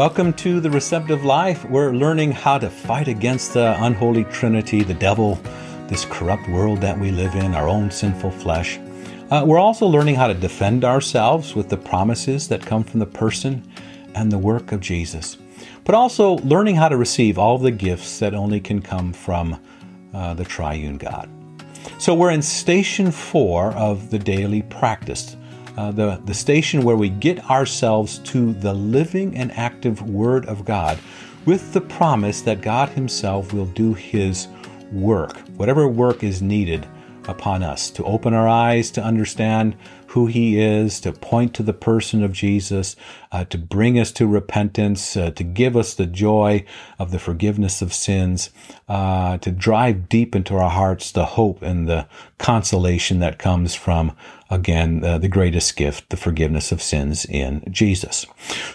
[0.00, 1.62] Welcome to the Receptive Life.
[1.66, 5.34] We're learning how to fight against the unholy trinity, the devil,
[5.88, 8.78] this corrupt world that we live in, our own sinful flesh.
[9.30, 13.04] Uh, we're also learning how to defend ourselves with the promises that come from the
[13.04, 13.62] person
[14.14, 15.36] and the work of Jesus,
[15.84, 19.60] but also learning how to receive all the gifts that only can come from
[20.14, 21.28] uh, the triune God.
[21.98, 25.36] So we're in station four of the daily practice,
[25.80, 30.62] uh, the, the station where we get ourselves to the living and active Word of
[30.66, 30.98] God
[31.46, 34.46] with the promise that God Himself will do His
[34.92, 36.86] work, whatever work is needed
[37.28, 39.74] upon us to open our eyes to understand
[40.08, 42.94] who He is, to point to the person of Jesus,
[43.32, 46.64] uh, to bring us to repentance, uh, to give us the joy
[46.98, 48.50] of the forgiveness of sins,
[48.88, 52.06] uh, to drive deep into our hearts the hope and the
[52.38, 54.14] consolation that comes from,
[54.50, 58.26] again, uh, the greatest gift, the forgiveness of sins in Jesus.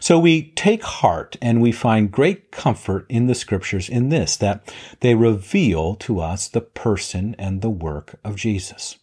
[0.00, 4.72] So we take heart and we find great comfort in the scriptures in this, that
[5.00, 8.96] they reveal to us the person and the work of Jesus.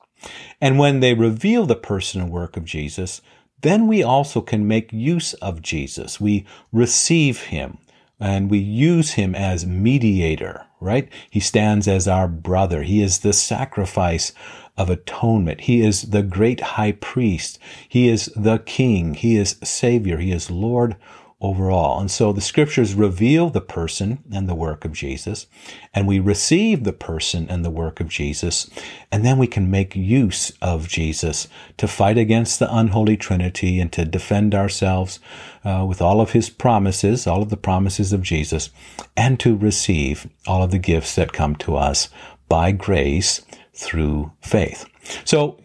[0.61, 3.21] And when they reveal the person and work of Jesus,
[3.61, 6.19] then we also can make use of Jesus.
[6.19, 7.77] We receive him
[8.21, 11.09] and we use him as mediator, right?
[11.29, 12.83] He stands as our brother.
[12.83, 14.31] He is the sacrifice
[14.77, 15.61] of atonement.
[15.61, 17.59] He is the great high priest.
[17.89, 19.15] He is the king.
[19.15, 20.17] He is savior.
[20.17, 20.95] He is Lord
[21.41, 21.99] overall.
[21.99, 25.47] And so the scriptures reveal the person and the work of Jesus,
[25.93, 28.69] and we receive the person and the work of Jesus,
[29.11, 31.47] and then we can make use of Jesus
[31.77, 35.19] to fight against the unholy trinity and to defend ourselves
[35.65, 38.69] uh, with all of his promises, all of the promises of Jesus,
[39.17, 42.09] and to receive all of the gifts that come to us
[42.47, 43.41] by grace
[43.73, 44.85] through faith.
[45.25, 45.57] So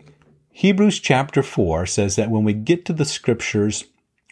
[0.53, 3.85] Hebrews chapter 4 says that when we get to the scriptures,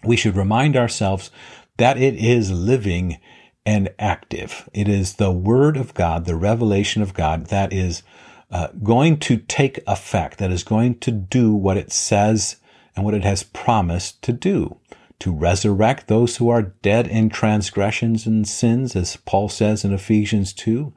[0.06, 1.30] we should remind ourselves
[1.76, 3.18] that it is living
[3.66, 4.68] and active.
[4.72, 8.02] It is the Word of God, the revelation of God that is
[8.50, 12.56] uh, going to take effect, that is going to do what it says
[12.94, 14.76] and what it has promised to do
[15.24, 20.52] to resurrect those who are dead in transgressions and sins, as Paul says in Ephesians
[20.52, 20.92] 2,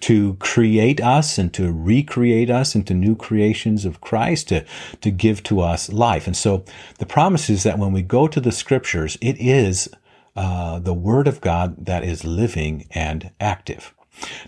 [0.00, 4.66] to create us and to recreate us into new creations of Christ, to,
[5.00, 6.26] to give to us life.
[6.26, 6.62] And so
[6.98, 9.88] the promise is that when we go to the scriptures, it is
[10.36, 13.94] uh, the Word of God that is living and active.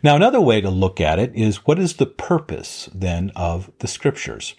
[0.03, 3.89] Now, another way to look at it is what is the purpose then of the
[3.89, 4.55] scriptures?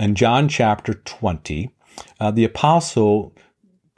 [0.00, 1.70] In John chapter 20,
[2.18, 3.32] uh, the apostle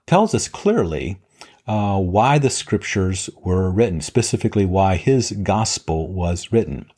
[0.08, 1.20] tells us clearly
[1.66, 6.90] uh, why the scriptures were written, specifically why his gospel was written.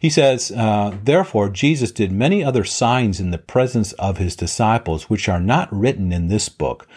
[0.00, 5.08] He says, uh, Therefore, Jesus did many other signs in the presence of his disciples,
[5.08, 6.88] which are not written in this book.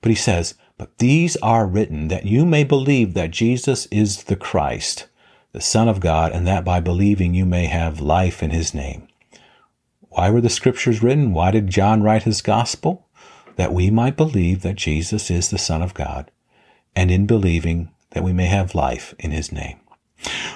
[0.00, 4.36] But he says, But these are written that you may believe that Jesus is the
[4.36, 5.08] Christ,
[5.50, 9.08] the Son of God, and that by believing you may have life in his name.
[10.10, 11.32] Why were the scriptures written?
[11.32, 13.07] Why did John write his gospel?
[13.58, 16.30] That we might believe that Jesus is the Son of God,
[16.94, 19.80] and in believing that we may have life in his name.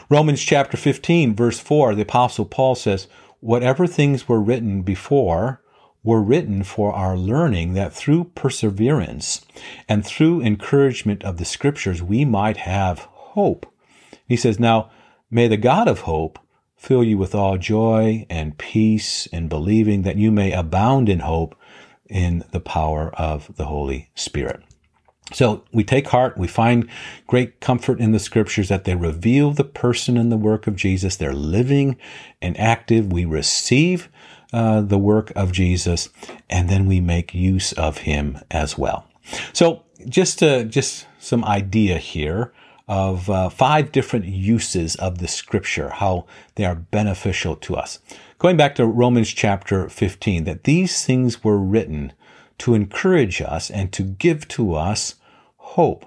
[0.08, 3.08] Romans chapter 15, verse 4, the Apostle Paul says,
[3.40, 5.60] Whatever things were written before
[6.04, 9.44] were written for our learning, that through perseverance
[9.88, 13.66] and through encouragement of the Scriptures we might have hope.
[14.28, 14.92] He says, Now
[15.28, 16.38] may the God of hope
[16.76, 21.56] fill you with all joy and peace in believing that you may abound in hope
[22.12, 24.62] in the power of the Holy Spirit.
[25.32, 26.88] So we take heart, we find
[27.26, 31.16] great comfort in the scriptures that they reveal the person and the work of Jesus.
[31.16, 31.96] They're living
[32.42, 33.10] and active.
[33.10, 34.10] We receive
[34.52, 36.10] uh, the work of Jesus,
[36.50, 39.06] and then we make use of him as well.
[39.54, 42.52] So just uh, just some idea here
[42.92, 46.26] of uh, five different uses of the scripture, how
[46.56, 48.00] they are beneficial to us.
[48.38, 52.12] Going back to Romans chapter 15, that these things were written
[52.58, 55.14] to encourage us and to give to us
[55.56, 56.04] hope.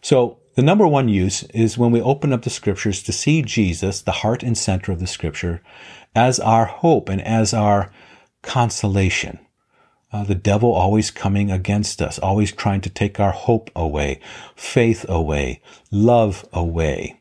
[0.00, 4.00] So the number one use is when we open up the scriptures to see Jesus,
[4.00, 5.60] the heart and center of the scripture,
[6.14, 7.90] as our hope and as our
[8.42, 9.40] consolation.
[10.10, 14.20] Uh, the devil always coming against us, always trying to take our hope away,
[14.56, 15.60] faith away,
[15.90, 17.20] love away.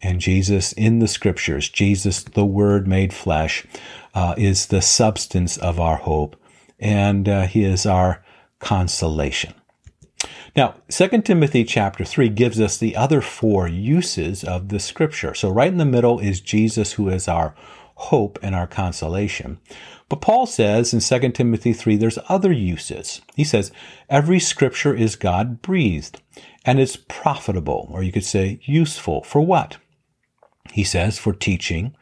[0.00, 3.66] And Jesus in the scriptures, Jesus, the Word made flesh,
[4.14, 6.36] uh, is the substance of our hope,
[6.78, 8.24] and uh, He is our
[8.60, 9.54] consolation.
[10.56, 15.34] Now, 2 Timothy chapter 3 gives us the other four uses of the scripture.
[15.34, 17.54] So right in the middle is Jesus who is our
[17.94, 19.60] hope and our consolation.
[20.10, 23.22] But Paul says in 2 Timothy 3, there's other uses.
[23.36, 23.70] He says,
[24.10, 26.20] every scripture is God breathed
[26.64, 29.22] and is profitable, or you could say useful.
[29.22, 29.78] For what?
[30.72, 31.94] He says, for teaching,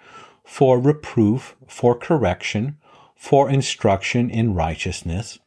[0.43, 2.79] for reproof, for correction,
[3.15, 5.39] for instruction in righteousness,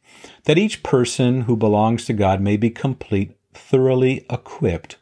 [0.44, 4.98] that each person who belongs to God may be complete, thoroughly equipped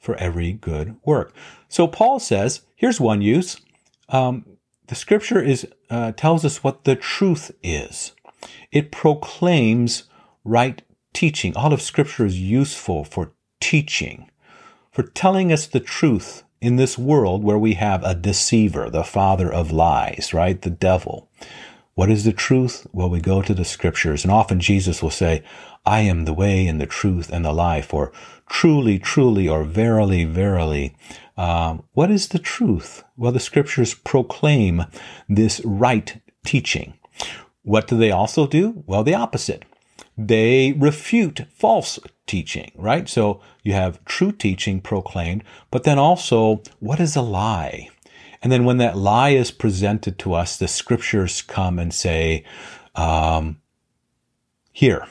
[0.00, 1.32] for every good work.
[1.68, 3.60] So Paul says, here's one use.
[4.08, 4.44] Um,
[4.88, 8.12] the scripture is uh, tells us what the truth is.
[8.70, 10.04] It proclaims
[10.44, 10.82] right
[11.12, 11.56] teaching.
[11.56, 14.30] All of scripture is useful for teaching,
[14.90, 19.52] for telling us the truth in this world where we have a deceiver, the father
[19.52, 20.60] of lies, right?
[20.60, 21.30] The devil.
[21.94, 22.88] What is the truth?
[22.92, 25.44] Well, we go to the scriptures, and often Jesus will say,
[25.86, 28.10] I am the way and the truth and the life, or
[28.48, 30.96] truly, truly, or verily, verily.
[31.36, 33.04] Um, what is the truth?
[33.16, 34.86] Well, the scriptures proclaim
[35.28, 36.94] this right teaching.
[37.62, 38.82] What do they also do?
[38.86, 39.64] Well, the opposite.
[40.18, 43.08] They refute false teaching, right?
[43.08, 47.88] So you have true teaching proclaimed, but then also, what is a lie?
[48.44, 52.44] And then when that lie is presented to us, the scriptures come and say,
[52.94, 53.62] um,
[54.70, 55.06] here,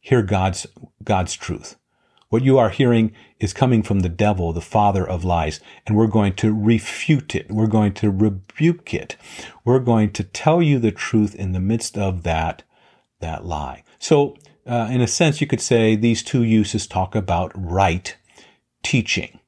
[0.00, 0.66] hear God's,
[1.04, 1.76] God's truth.
[2.30, 6.08] What you are hearing is coming from the devil, the father of lies, and we're
[6.08, 7.48] going to refute it.
[7.48, 9.16] We're going to rebuke it.
[9.64, 12.64] We're going to tell you the truth in the midst of that,
[13.20, 13.84] that lie.
[14.00, 14.36] So,
[14.66, 18.16] uh, in a sense, you could say these two uses talk about right
[18.82, 19.38] teaching.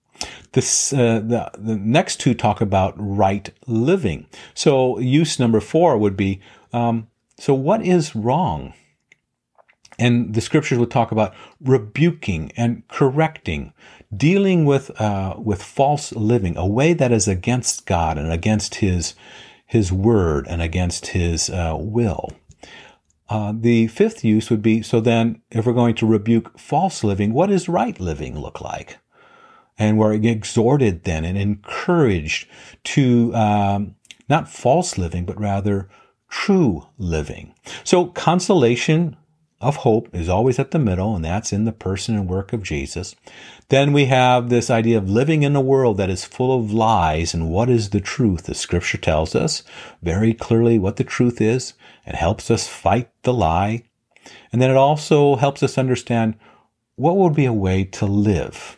[0.52, 4.26] This, uh, the, the next two talk about right living.
[4.54, 6.40] So use number four would be,
[6.72, 8.74] um, so what is wrong?
[9.98, 13.72] And the scriptures would talk about rebuking and correcting,
[14.16, 19.14] dealing with, uh, with false living, a way that is against God and against His,
[19.66, 22.32] His word and against His uh, will.
[23.28, 27.32] Uh, the fifth use would be so then, if we're going to rebuke false living,
[27.32, 28.98] what does right living look like?
[29.78, 32.48] And we're exhorted then and encouraged
[32.84, 33.96] to um,
[34.28, 35.88] not false living, but rather
[36.28, 37.54] true living.
[37.82, 39.16] So consolation
[39.60, 42.62] of hope is always at the middle, and that's in the person and work of
[42.62, 43.14] Jesus.
[43.68, 47.32] Then we have this idea of living in a world that is full of lies,
[47.32, 48.44] and what is the truth?
[48.44, 49.62] The scripture tells us
[50.02, 51.72] very clearly what the truth is.
[52.06, 53.84] It helps us fight the lie.
[54.52, 56.36] And then it also helps us understand
[56.96, 58.76] what would be a way to live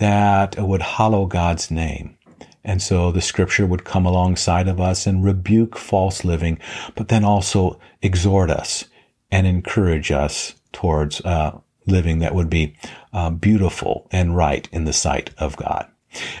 [0.00, 2.16] that would hallow God's name.
[2.64, 6.58] And so the scripture would come alongside of us and rebuke false living,
[6.94, 8.84] but then also exhort us
[9.30, 12.74] and encourage us towards uh, living that would be
[13.12, 15.86] uh, beautiful and right in the sight of God.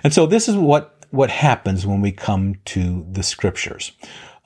[0.02, 3.92] And so this is what, what happens when we come to the scriptures.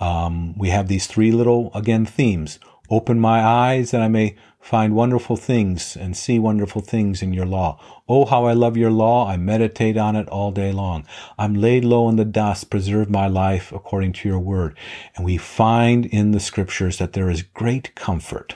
[0.00, 2.58] Um, we have these three little, again, themes.
[2.90, 7.46] Open my eyes that I may find wonderful things and see wonderful things in your
[7.46, 7.78] law.
[8.08, 9.26] Oh, how I love your law.
[9.28, 11.06] I meditate on it all day long.
[11.38, 12.70] I'm laid low in the dust.
[12.70, 14.76] Preserve my life according to your word.
[15.16, 18.54] And we find in the scriptures that there is great comfort.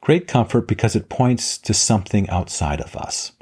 [0.00, 3.32] Great comfort because it points to something outside of us,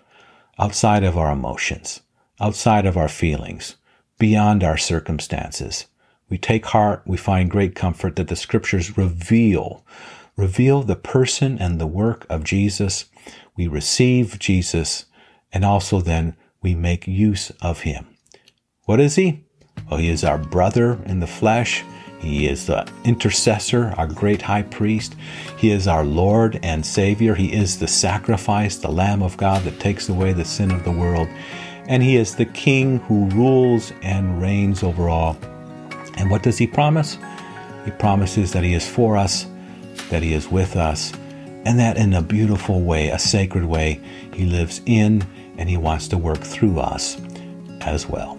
[0.59, 2.01] outside of our emotions,
[2.41, 3.77] outside of our feelings,
[4.19, 5.87] beyond our circumstances.
[6.29, 9.85] We take heart, we find great comfort that the scriptures reveal
[10.37, 13.07] reveal the person and the work of Jesus.
[13.57, 15.07] We receive Jesus
[15.53, 18.07] and also then we make use of him.
[18.85, 19.45] What is he?
[19.89, 21.85] Well, he is our brother in the flesh.
[22.19, 25.15] He is the intercessor, our great high priest.
[25.59, 27.35] He is our Lord and Savior.
[27.35, 30.91] He is the sacrifice, the Lamb of God that takes away the sin of the
[30.91, 31.29] world.
[31.87, 35.37] And He is the King who rules and reigns over all.
[36.17, 37.19] And what does He promise?
[37.85, 39.47] He promises that He is for us
[40.11, 41.13] that He is with us,
[41.65, 44.01] and that in a beautiful way, a sacred way,
[44.33, 45.27] He lives in
[45.59, 47.21] and He wants to work through us
[47.81, 48.39] as well.